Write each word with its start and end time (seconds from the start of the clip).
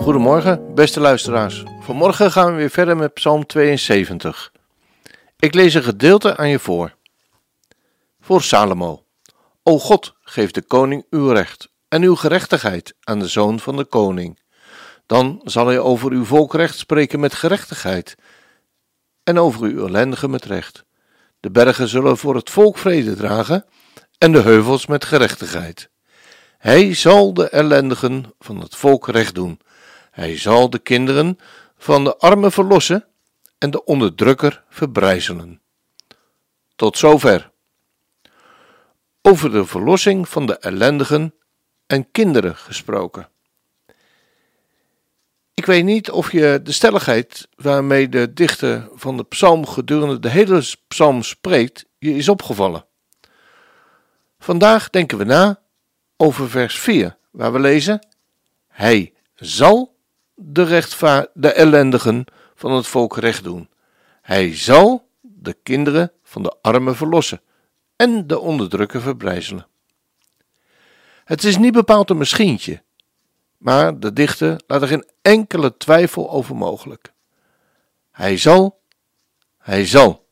Goedemorgen, 0.00 0.74
beste 0.74 1.00
luisteraars. 1.00 1.62
Vanmorgen 1.80 2.32
gaan 2.32 2.50
we 2.50 2.56
weer 2.56 2.70
verder 2.70 2.96
met 2.96 3.14
Psalm 3.14 3.46
72. 3.46 4.52
Ik 5.38 5.54
lees 5.54 5.74
een 5.74 5.82
gedeelte 5.82 6.36
aan 6.36 6.48
je 6.48 6.58
voor. 6.58 6.94
Voor 8.20 8.42
Salomo. 8.42 9.04
O 9.62 9.78
God, 9.78 10.14
geef 10.20 10.50
de 10.50 10.62
koning 10.62 11.06
uw 11.10 11.28
recht 11.28 11.70
en 11.88 12.02
uw 12.02 12.14
gerechtigheid 12.14 12.94
aan 13.00 13.18
de 13.18 13.28
zoon 13.28 13.60
van 13.60 13.76
de 13.76 13.84
koning. 13.84 14.38
Dan 15.06 15.40
zal 15.44 15.66
hij 15.66 15.78
over 15.78 16.10
uw 16.10 16.24
volkrecht 16.24 16.78
spreken 16.78 17.20
met 17.20 17.34
gerechtigheid 17.34 18.16
en 19.24 19.38
over 19.38 19.62
uw 19.62 19.86
ellendige 19.86 20.28
met 20.28 20.44
recht. 20.44 20.84
De 21.40 21.50
bergen 21.50 21.88
zullen 21.88 22.16
voor 22.16 22.34
het 22.34 22.50
volk 22.50 22.78
vrede 22.78 23.14
dragen 23.14 23.64
en 24.18 24.32
de 24.32 24.40
heuvels 24.40 24.86
met 24.86 25.04
gerechtigheid. 25.04 25.90
Hij 26.58 26.94
zal 26.94 27.34
de 27.34 27.48
ellendigen 27.48 28.34
van 28.38 28.60
het 28.60 28.76
volk 28.76 29.08
recht 29.08 29.34
doen. 29.34 29.60
Hij 30.20 30.38
zal 30.38 30.70
de 30.70 30.78
kinderen 30.78 31.38
van 31.76 32.04
de 32.04 32.16
armen 32.16 32.52
verlossen 32.52 33.06
en 33.58 33.70
de 33.70 33.84
onderdrukker 33.84 34.64
verbrijzelen. 34.68 35.60
Tot 36.76 36.98
zover. 36.98 37.50
Over 39.22 39.50
de 39.50 39.64
verlossing 39.64 40.28
van 40.28 40.46
de 40.46 40.58
ellendigen 40.58 41.34
en 41.86 42.10
kinderen 42.10 42.56
gesproken. 42.56 43.28
Ik 45.54 45.66
weet 45.66 45.84
niet 45.84 46.10
of 46.10 46.32
je 46.32 46.60
de 46.62 46.72
stelligheid 46.72 47.48
waarmee 47.54 48.08
de 48.08 48.32
dichter 48.32 48.88
van 48.94 49.16
de 49.16 49.24
psalm 49.24 49.66
gedurende 49.66 50.18
de 50.18 50.30
hele 50.30 50.64
psalm 50.88 51.22
spreekt, 51.22 51.86
je 51.98 52.14
is 52.14 52.28
opgevallen. 52.28 52.86
Vandaag 54.38 54.90
denken 54.90 55.18
we 55.18 55.24
na 55.24 55.60
over 56.16 56.50
vers 56.50 56.78
4, 56.78 57.16
waar 57.30 57.52
we 57.52 57.58
lezen: 57.58 58.06
Hij 58.68 59.14
zal 59.34 59.98
de, 60.42 60.62
rechtvaar 60.62 61.26
de 61.34 61.52
ellendigen 61.52 62.24
van 62.54 62.72
het 62.72 62.86
volk 62.86 63.16
recht 63.16 63.44
doen. 63.44 63.68
Hij 64.22 64.56
zal 64.56 65.08
de 65.20 65.56
kinderen 65.62 66.12
van 66.22 66.42
de 66.42 66.56
armen 66.62 66.96
verlossen 66.96 67.40
en 67.96 68.26
de 68.26 68.38
onderdrukker 68.38 69.00
verbrijzelen. 69.00 69.66
Het 71.24 71.44
is 71.44 71.58
niet 71.58 71.72
bepaald 71.72 72.10
een 72.10 72.18
misschientje, 72.18 72.82
maar 73.56 73.98
de 73.98 74.12
dichter 74.12 74.60
laat 74.66 74.82
er 74.82 74.88
geen 74.88 75.08
enkele 75.22 75.76
twijfel 75.76 76.30
over 76.30 76.56
mogelijk. 76.56 77.12
Hij 78.10 78.36
zal, 78.36 78.80
hij 79.58 79.86
zal. 79.86 80.28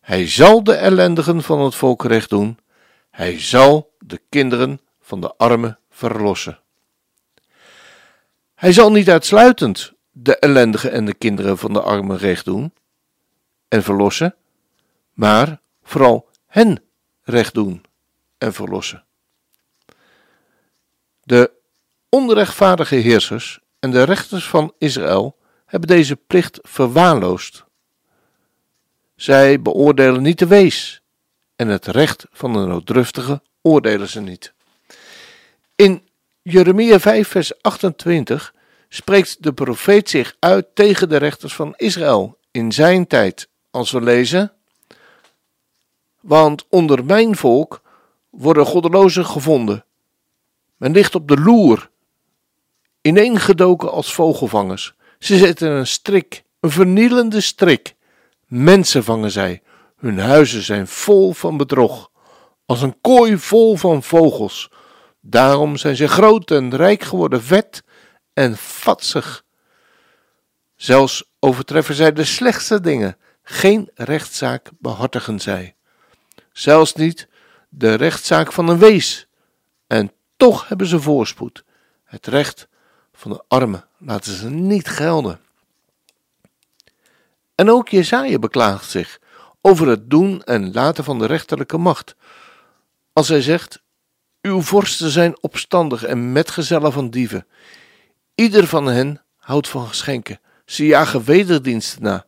Hij 0.00 0.28
zal 0.28 0.64
de 0.64 0.74
ellendigen 0.74 1.42
van 1.42 1.60
het 1.60 1.74
volk 1.74 2.04
recht 2.04 2.30
doen. 2.30 2.58
Hij 3.10 3.40
zal 3.40 3.94
de 3.98 4.20
kinderen 4.28 4.80
van 5.00 5.20
de 5.20 5.36
armen 5.36 5.78
verlossen. 5.90 6.60
Hij 8.56 8.72
zal 8.72 8.90
niet 8.90 9.10
uitsluitend 9.10 9.92
de 10.10 10.38
ellendigen 10.38 10.92
en 10.92 11.04
de 11.04 11.14
kinderen 11.14 11.58
van 11.58 11.72
de 11.72 11.80
armen 11.80 12.16
recht 12.16 12.44
doen 12.44 12.72
en 13.68 13.82
verlossen, 13.82 14.34
maar 15.12 15.60
vooral 15.82 16.28
hen 16.46 16.82
recht 17.22 17.54
doen 17.54 17.84
en 18.38 18.52
verlossen. 18.52 19.04
De 21.22 21.50
onrechtvaardige 22.08 22.94
heersers 22.94 23.60
en 23.78 23.90
de 23.90 24.02
rechters 24.02 24.48
van 24.48 24.74
Israël 24.78 25.36
hebben 25.66 25.88
deze 25.88 26.16
plicht 26.16 26.58
verwaarloosd. 26.62 27.64
Zij 29.16 29.62
beoordelen 29.62 30.22
niet 30.22 30.38
de 30.38 30.46
wees 30.46 31.02
en 31.56 31.68
het 31.68 31.86
recht 31.86 32.26
van 32.30 32.52
de 32.52 32.58
nooddruftige 32.58 33.42
oordelen 33.62 34.08
ze 34.08 34.20
niet. 34.20 34.54
In 35.74 36.05
Jeremia 36.48 37.00
5, 37.00 37.28
vers 37.28 37.62
28 37.62 38.54
spreekt 38.88 39.42
de 39.42 39.52
profeet 39.52 40.10
zich 40.10 40.36
uit 40.38 40.66
tegen 40.74 41.08
de 41.08 41.16
rechters 41.16 41.54
van 41.54 41.74
Israël 41.76 42.38
in 42.50 42.72
zijn 42.72 43.06
tijd, 43.06 43.48
als 43.70 43.90
we 43.90 44.00
lezen. 44.00 44.52
Want 46.20 46.66
onder 46.68 47.04
mijn 47.04 47.36
volk 47.36 47.82
worden 48.30 48.66
goddelozen 48.66 49.26
gevonden. 49.26 49.84
Men 50.76 50.92
ligt 50.92 51.14
op 51.14 51.28
de 51.28 51.36
loer, 51.40 51.90
ineengedoken 53.00 53.92
als 53.92 54.14
vogelvangers. 54.14 54.94
Ze 55.18 55.36
zetten 55.36 55.70
een 55.70 55.86
strik, 55.86 56.42
een 56.60 56.70
vernielende 56.70 57.40
strik. 57.40 57.94
Mensen 58.46 59.04
vangen 59.04 59.30
zij. 59.30 59.62
Hun 59.96 60.18
huizen 60.18 60.62
zijn 60.62 60.86
vol 60.86 61.32
van 61.32 61.56
bedrog, 61.56 62.10
als 62.66 62.82
een 62.82 63.00
kooi 63.00 63.38
vol 63.38 63.76
van 63.76 64.02
vogels. 64.02 64.70
Daarom 65.28 65.76
zijn 65.76 65.96
ze 65.96 66.08
groot 66.08 66.50
en 66.50 66.76
rijk 66.76 67.02
geworden, 67.02 67.42
vet 67.42 67.82
en 68.32 68.56
vatsig. 68.56 69.44
Zelfs 70.76 71.30
overtreffen 71.38 71.94
zij 71.94 72.12
de 72.12 72.24
slechtste 72.24 72.80
dingen. 72.80 73.16
Geen 73.42 73.90
rechtszaak 73.94 74.70
behartigen 74.78 75.40
zij. 75.40 75.74
Zelfs 76.52 76.94
niet 76.94 77.28
de 77.68 77.94
rechtszaak 77.94 78.52
van 78.52 78.68
een 78.68 78.78
wees. 78.78 79.26
En 79.86 80.12
toch 80.36 80.68
hebben 80.68 80.86
ze 80.86 81.00
voorspoed. 81.00 81.64
Het 82.04 82.26
recht 82.26 82.68
van 83.12 83.30
de 83.30 83.44
armen 83.48 83.84
laten 83.98 84.32
ze 84.32 84.50
niet 84.50 84.88
gelden. 84.88 85.40
En 87.54 87.70
ook 87.70 87.88
Jezaja 87.88 88.38
beklaagt 88.38 88.90
zich 88.90 89.18
over 89.60 89.88
het 89.88 90.10
doen 90.10 90.42
en 90.42 90.72
laten 90.72 91.04
van 91.04 91.18
de 91.18 91.26
rechterlijke 91.26 91.76
macht. 91.76 92.16
Als 93.12 93.28
hij 93.28 93.42
zegt, 93.42 93.84
uw 94.42 94.60
vorsten 94.60 95.10
zijn 95.10 95.42
opstandig 95.42 96.04
en 96.04 96.32
metgezellen 96.32 96.92
van 96.92 97.10
dieven. 97.10 97.46
Ieder 98.34 98.66
van 98.66 98.86
hen 98.86 99.22
houdt 99.36 99.68
van 99.68 99.86
geschenken. 99.86 100.40
Ze 100.64 100.86
jagen 100.86 101.24
wederdiensten 101.24 102.02
na. 102.02 102.26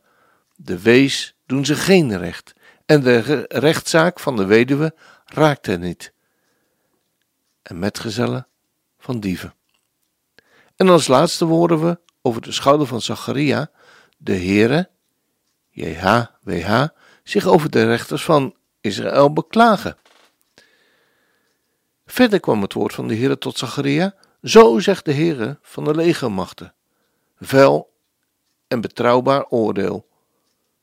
De 0.57 0.83
wees 0.83 1.37
doen 1.47 1.65
ze 1.65 1.75
geen 1.75 2.19
recht. 2.19 2.53
En 2.87 3.03
de 3.03 3.45
rechtszaak 3.49 4.21
van 4.21 4.37
de 4.37 4.45
weduwe 4.45 4.95
raakt 5.25 5.67
hen 5.67 5.81
niet. 5.81 6.13
En 7.63 7.79
metgezellen 7.79 8.47
van 8.99 9.21
dieven. 9.21 9.55
En 10.77 10.89
als 10.89 11.07
laatste 11.07 11.45
horen 11.45 11.81
we 11.87 11.99
over 12.23 12.43
de 12.43 12.53
schouder 12.53 12.87
van 12.87 13.01
Zacharia, 13.01 13.71
de 14.17 14.37
Heere, 14.37 14.91
JHWH, 15.71 16.87
zich 17.23 17.47
over 17.47 17.71
de 17.71 17.85
rechters 17.85 18.25
van 18.25 18.55
Israël 18.81 19.33
beklagen. 19.33 19.97
Verder 22.11 22.41
kwam 22.41 22.63
het 22.63 22.73
woord 22.73 22.95
van 22.95 23.09
de 23.09 23.17
Heere 23.17 23.39
tot 23.39 23.59
Zacharia 23.59 24.15
zo 24.43 24.79
zegt 24.79 25.05
de 25.05 25.13
Heere 25.13 25.59
van 25.63 25.85
de 25.85 25.95
legermachten: 25.95 26.75
Vel 27.41 27.93
en 28.69 28.81
betrouwbaar 28.81 29.47
oordeel. 29.49 30.09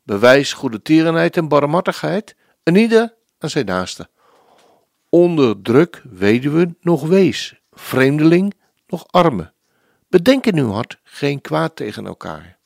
Bewijs 0.03 0.53
goede 0.53 0.81
tierenheid 0.81 1.38
en 1.38 1.47
barmhartigheid, 1.47 2.35
en 2.64 2.75
ieder 2.75 3.14
aan 3.40 3.50
zijn 3.50 3.66
naaste. 3.66 4.09
Onderdruk 5.09 6.02
weduwe 6.09 6.75
nog 6.81 7.08
wees, 7.08 7.62
vreemdeling 7.72 8.53
nog 8.88 9.05
arme. 9.11 9.52
Bedenk 10.09 10.46
in 10.46 10.58
uw 10.58 10.72
hart 10.72 10.99
geen 11.03 11.41
kwaad 11.41 11.76
tegen 11.76 12.05
elkaar. 12.05 12.58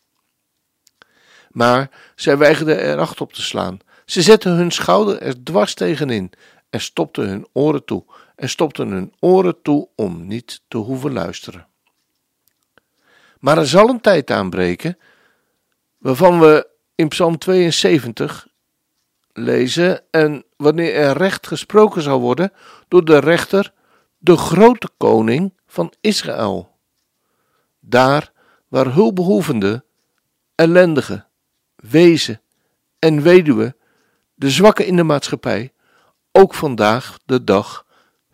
Maar 1.49 1.89
zij 2.15 2.37
weigerden 2.37 2.79
er 2.79 2.97
acht 2.97 3.21
op 3.21 3.33
te 3.33 3.41
slaan. 3.41 3.79
Ze 4.05 4.21
zetten 4.21 4.51
hun 4.51 4.71
schouder 4.71 5.21
er 5.21 5.43
dwars 5.43 5.73
tegenin 5.73 6.31
en 6.69 6.81
stopten 6.81 7.27
hun 7.27 7.47
oren 7.53 7.85
toe 7.85 8.03
en 8.39 8.49
stopten 8.49 8.87
hun 8.87 9.13
oren 9.19 9.61
toe 9.61 9.87
om 9.95 10.27
niet 10.27 10.61
te 10.67 10.77
hoeven 10.77 11.13
luisteren. 11.13 11.67
Maar 13.39 13.57
er 13.57 13.67
zal 13.67 13.89
een 13.89 14.01
tijd 14.01 14.31
aanbreken 14.31 14.97
waarvan 15.97 16.39
we 16.39 16.67
in 16.95 17.07
Psalm 17.07 17.37
72 17.37 18.47
lezen 19.33 20.01
en 20.11 20.43
wanneer 20.57 20.95
er 20.95 21.17
recht 21.17 21.47
gesproken 21.47 22.01
zal 22.01 22.19
worden 22.19 22.53
door 22.87 23.05
de 23.05 23.17
rechter, 23.17 23.73
de 24.17 24.37
grote 24.37 24.89
koning 24.97 25.53
van 25.67 25.93
Israël. 26.01 26.77
Daar 27.79 28.31
waar 28.67 28.93
hulpbehoevenden, 28.93 29.83
ellendigen, 30.55 31.27
wezen 31.75 32.41
en 32.99 33.21
weduwen, 33.21 33.75
de 34.35 34.49
zwakken 34.49 34.85
in 34.85 34.95
de 34.95 35.03
maatschappij, 35.03 35.73
ook 36.31 36.53
vandaag 36.53 37.17
de 37.25 37.43
dag 37.43 37.87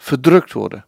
verdrukt 0.06 0.54
worden. 0.54 0.86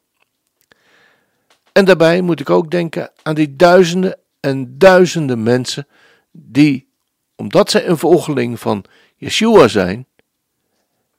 En 1.71 1.85
daarbij 1.85 2.21
moet 2.21 2.39
ik 2.39 2.49
ook 2.49 2.71
denken 2.71 3.11
aan 3.23 3.35
die 3.35 3.55
duizenden 3.55 4.19
en 4.39 4.77
duizenden 4.77 5.43
mensen 5.43 5.87
die, 6.31 6.89
omdat 7.35 7.71
zij 7.71 7.87
een 7.87 7.97
volgeling 7.97 8.59
van 8.59 8.85
Yeshua 9.15 9.67
zijn 9.67 10.07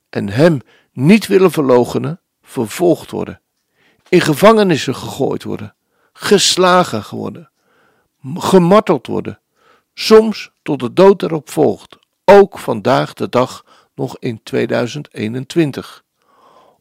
en 0.09 0.29
hem 0.29 0.61
niet 0.93 1.27
willen 1.27 1.51
verloochenen, 1.51 2.21
vervolgd 2.43 3.11
worden, 3.11 3.41
in 4.09 4.21
gevangenissen 4.21 4.95
gegooid 4.95 5.43
worden, 5.43 5.75
geslagen 6.13 7.17
worden, 7.17 7.51
gemarteld 8.35 9.07
worden, 9.07 9.41
soms 9.95 10.51
tot 10.63 10.81
de 10.81 10.93
dood 10.93 11.23
erop 11.23 11.51
volgt, 11.51 11.99
ook 12.25 12.59
vandaag 12.59 13.15
de 13.15 13.29
dag 13.29 13.65
nog 13.95 14.19
in 14.19 14.43
2021. 14.43 16.07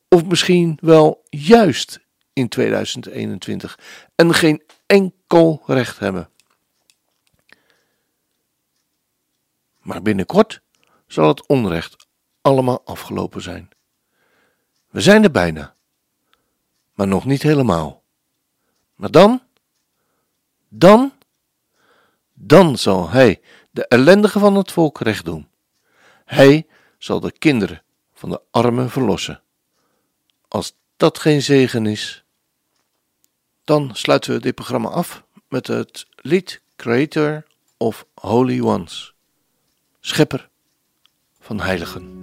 Of 0.09 0.25
misschien 0.25 0.77
wel 0.81 1.23
juist 1.29 1.99
in 2.33 2.49
2021 2.49 3.79
en 4.15 4.33
geen 4.33 4.63
enkel 4.85 5.63
recht 5.65 5.99
hebben. 5.99 6.29
Maar 9.81 10.01
binnenkort 10.01 10.61
zal 11.07 11.27
het 11.27 11.47
onrecht 11.47 12.07
allemaal 12.41 12.81
afgelopen 12.85 13.41
zijn. 13.41 13.69
We 14.89 15.01
zijn 15.01 15.23
er 15.23 15.31
bijna, 15.31 15.75
maar 16.93 17.07
nog 17.07 17.25
niet 17.25 17.41
helemaal. 17.41 18.03
Maar 18.95 19.11
dan, 19.11 19.41
dan, 20.67 21.13
dan 22.33 22.77
zal 22.77 23.09
hij 23.09 23.41
de 23.71 23.87
ellendigen 23.87 24.39
van 24.39 24.55
het 24.55 24.71
volk 24.71 24.99
recht 24.99 25.25
doen. 25.25 25.47
Hij 26.25 26.67
zal 26.97 27.19
de 27.19 27.31
kinderen 27.31 27.83
van 28.13 28.29
de 28.29 28.41
armen 28.51 28.89
verlossen. 28.89 29.41
Als 30.47 30.73
dat 30.97 31.19
geen 31.19 31.41
zegen 31.41 31.85
is, 31.85 32.23
dan 33.63 33.95
sluiten 33.95 34.33
we 34.33 34.39
dit 34.39 34.55
programma 34.55 34.89
af 34.89 35.23
met 35.47 35.67
het 35.67 36.05
lied 36.15 36.61
Creator 36.75 37.45
of 37.77 38.05
Holy 38.13 38.61
Ones, 38.61 39.13
schepper 39.99 40.49
van 41.39 41.61
heiligen. 41.61 42.16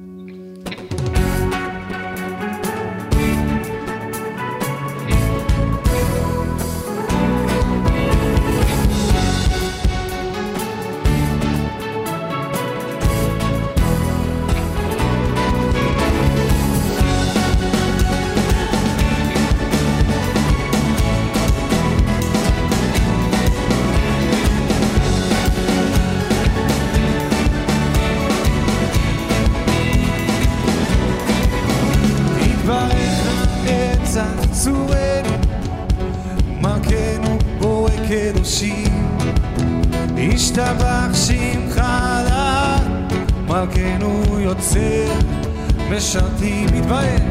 יתברך 46.85 47.23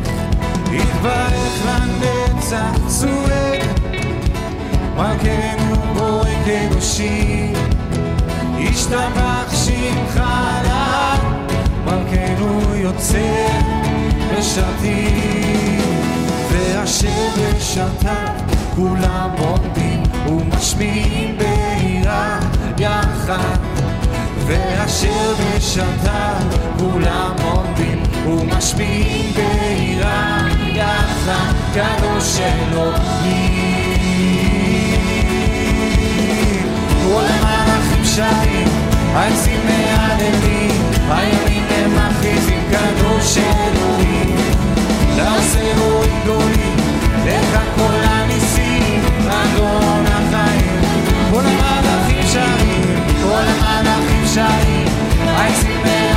יתברך 0.71 1.65
לנצח 1.65 2.87
צועק. 2.87 3.63
מלכנו 4.95 5.75
בורא 5.93 6.29
קדושים 6.45 7.53
השתבח 8.69 9.53
שמך 9.65 10.23
מלכנו 11.85 12.75
יוצר 12.75 13.47
משרתים 14.39 15.81
ואשר 16.51 17.27
בשרתיו 17.37 18.33
כולם 18.75 19.29
עומדים 19.37 20.03
ומשמיעים 20.27 21.37
בעירה 21.37 22.39
יחד. 22.77 23.57
ואשר 24.47 25.33
בשעתה 25.55 26.33
כולם 26.79 27.35
עומדים 27.43 28.12
ומשפיעים 28.27 29.33
בעירה 29.35 30.37
יחד 30.65 31.53
קדוש 31.73 32.39
אלוהים 32.39 33.83
כל 37.03 37.23
המלאכים 37.29 38.05
שרים 38.05 38.67
העצים 39.13 39.59
מהללים 39.65 40.81
הימים 41.09 41.63
הם 41.69 41.91
מכריזים 41.95 42.63
קדוש 42.71 43.37
אלוהים 43.37 44.35
לעשהו 45.17 46.01
גדולים 46.23 46.73
לך 47.25 47.59
כל 47.75 47.93
הניסים 48.03 49.01
אדון 49.29 50.05
החיים. 50.07 50.81
כל 51.31 51.41
המלאכים 51.45 52.23
שרים, 52.33 53.03
כל 53.23 53.43
המלאכים 53.59 54.25
שרים, 54.33 54.87
העצים 55.27 55.81
מהנהנים, 55.81 56.12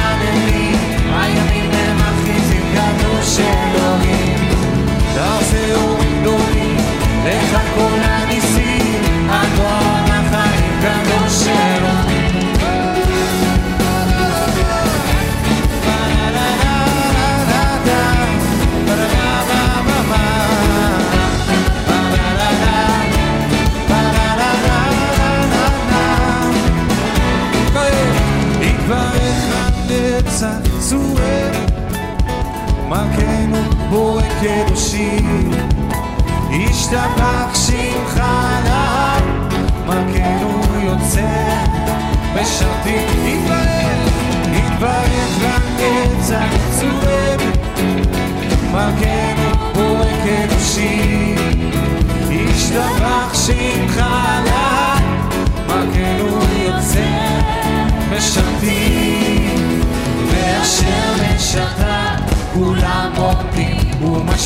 לך 7.56 7.95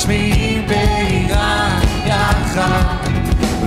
שמי 0.02 0.62
בעירה 0.68 1.68
יחד, 2.06 2.96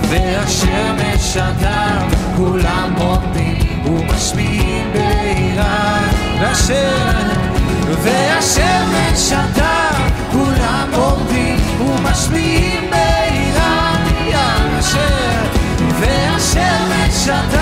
והשמש 0.08 1.36
אדם, 1.36 2.08
כולם 2.36 2.94
עומדים 2.98 3.84
ומשמיעים 3.86 4.92
בעירה, 4.92 5.98
והשמש 8.02 9.32
אדם, 9.32 10.08
כולם 10.32 10.88
עומדים 10.92 11.56
ומשמיעים 11.80 12.90
בעירה, 12.90 13.96
יא 14.26 14.80
אשר, 14.80 15.44
והשמש 16.00 17.28
אדם 17.28 17.53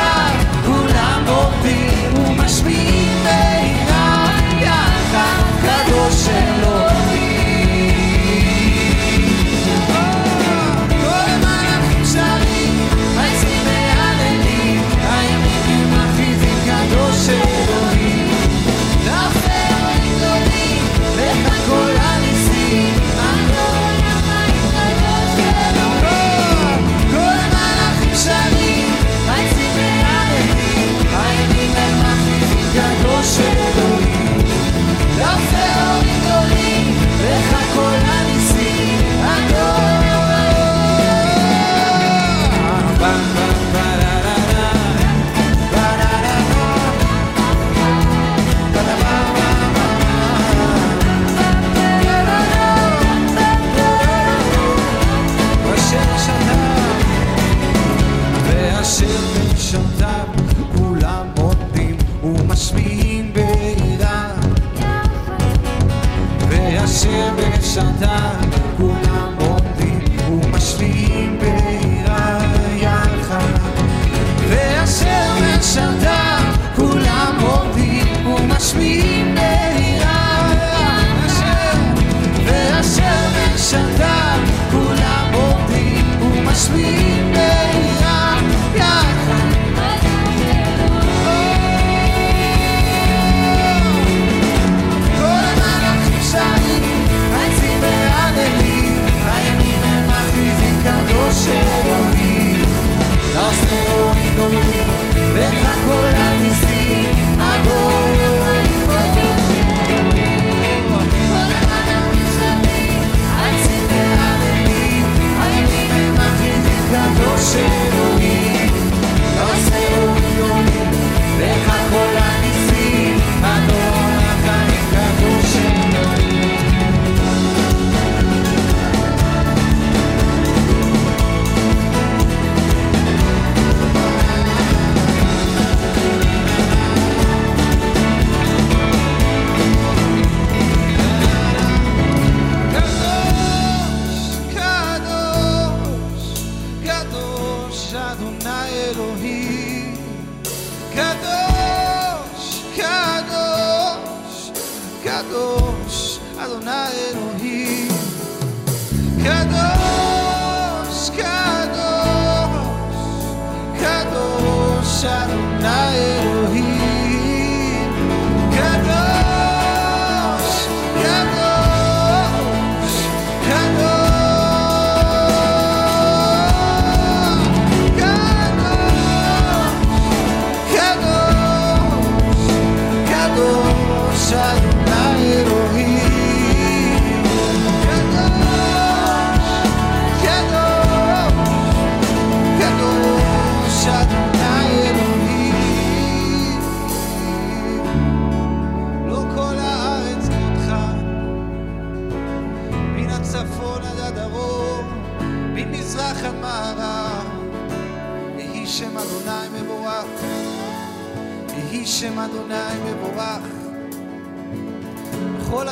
I 165.72 165.96
am. 165.96 166.21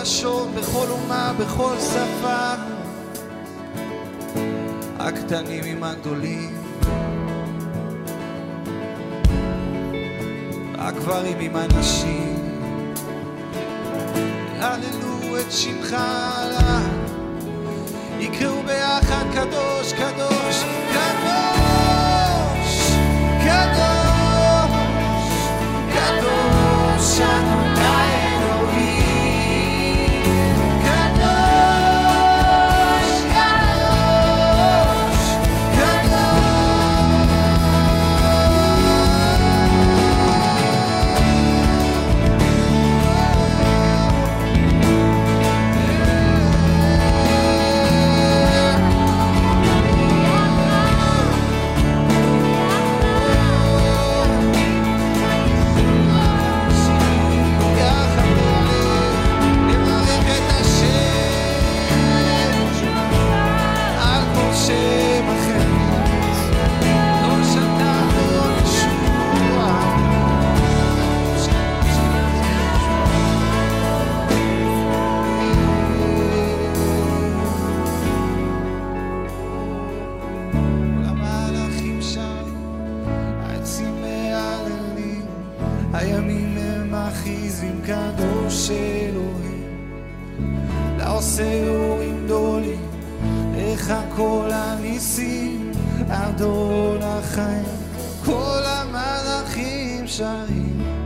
לשון, 0.03 0.55
בכל 0.55 0.87
אומה, 0.91 1.33
בכל 1.39 1.75
שפה. 1.79 2.53
הקטנים 4.99 5.65
עם 5.65 5.85
הגדולים, 5.85 6.57
הגברים 10.79 11.37
עם 11.41 11.57
הנשים, 11.57 12.59
הללו 14.59 15.39
את 15.41 15.53
שמך 15.53 15.93
עלה, 15.93 16.81
יקראו 18.19 18.63
ביחד 18.63 19.25
קדוש, 19.35 19.93
קדוש, 19.93 20.65
קדוש. 20.93 21.60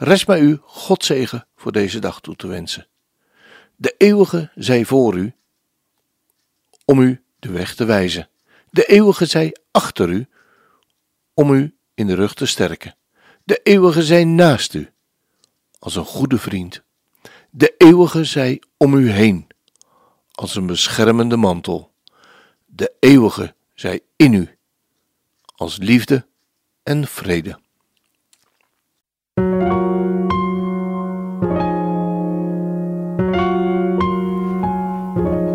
Rest 0.00 0.26
mij 0.26 0.40
u 0.40 0.58
God 0.62 1.04
zegen 1.04 1.46
voor 1.56 1.72
deze 1.72 1.98
dag 1.98 2.20
toe 2.20 2.36
te 2.36 2.46
wensen. 2.46 2.86
De 3.76 3.94
eeuwige 3.96 4.50
zij 4.54 4.84
voor 4.84 5.16
u, 5.16 5.34
om 6.84 7.00
u 7.00 7.22
de 7.38 7.50
weg 7.50 7.74
te 7.74 7.84
wijzen. 7.84 8.28
De 8.70 8.84
eeuwige 8.84 9.26
zij 9.26 9.56
achter 9.70 10.08
u, 10.08 10.26
om 11.34 11.52
u 11.52 11.76
in 11.94 12.06
de 12.06 12.14
rug 12.14 12.34
te 12.34 12.46
sterken. 12.46 12.96
De 13.44 13.60
eeuwige 13.62 14.02
zij 14.02 14.24
naast 14.24 14.74
u, 14.74 14.92
als 15.78 15.96
een 15.96 16.04
goede 16.04 16.38
vriend. 16.38 16.82
De 17.50 17.74
eeuwige 17.78 18.24
zij 18.24 18.62
om 18.76 18.94
u 18.94 19.10
heen, 19.10 19.46
als 20.30 20.56
een 20.56 20.66
beschermende 20.66 21.36
mantel. 21.36 21.92
De 22.66 22.92
eeuwige 23.00 23.54
zij 23.74 24.00
in 24.16 24.32
u, 24.32 24.58
als 25.56 25.76
liefde 25.76 26.26
en 26.82 27.06
vrede. 27.06 27.58